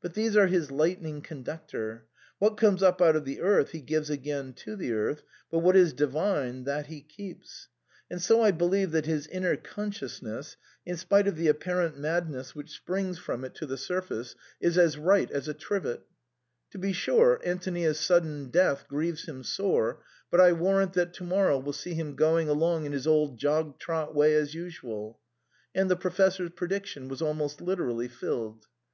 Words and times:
But 0.00 0.14
these 0.14 0.38
are 0.38 0.46
his 0.46 0.70
light 0.70 1.02
ning 1.02 1.20
conductor. 1.20 2.06
What 2.38 2.56
comes 2.56 2.82
up 2.82 3.02
out 3.02 3.14
of 3.14 3.26
the 3.26 3.42
earth 3.42 3.72
he 3.72 3.82
gives 3.82 4.08
again 4.08 4.54
to 4.54 4.74
the 4.74 4.94
earth, 4.94 5.22
but 5.50 5.58
what 5.58 5.76
is 5.76 5.92
divine, 5.92 6.64
that 6.64 6.86
he 6.86 7.02
keeps; 7.02 7.68
and 8.10 8.22
so 8.22 8.40
I 8.40 8.52
believe 8.52 8.90
that 8.92 9.04
his 9.04 9.26
inner 9.26 9.56
consciousness, 9.58 10.56
in 10.86 10.96
spite 10.96 11.28
of 11.28 11.36
the 11.36 11.46
apparent 11.48 11.98
madness 11.98 12.54
which 12.54 12.70
springs 12.70 13.18
from 13.18 13.44
it 13.44 13.54
to 13.56 13.66
20 13.66 13.70
THE 13.78 13.86
CREMONA 13.86 14.06
VIOLIN, 14.06 14.18
the 14.18 14.22
surface, 14.24 14.34
is 14.62 14.78
as 14.78 14.96
right 14.96 15.30
as 15.30 15.46
a 15.46 15.52
trivet 15.52 16.06
To 16.70 16.78
be 16.78 16.94
sure, 16.94 17.38
Antonia's 17.44 18.00
sudden 18.00 18.48
death 18.48 18.88
grieves 18.88 19.26
him 19.26 19.44
sore, 19.44 20.02
but 20.30 20.40
I 20.40 20.52
warrant 20.54 20.94
that 20.94 21.12
to 21.12 21.22
morrow 21.24 21.58
will 21.58 21.74
see 21.74 21.92
him 21.92 22.16
going 22.16 22.48
along 22.48 22.86
in 22.86 22.92
his 22.92 23.06
old 23.06 23.36
jog 23.36 23.78
trot 23.78 24.14
way 24.14 24.34
as 24.36 24.54
usual." 24.54 25.20
And 25.74 25.90
the 25.90 25.96
Professor's 25.96 26.52
prediction 26.56 27.08
was 27.08 27.20
almost 27.20 27.60
literally 27.60 28.08
filled. 28.08 28.66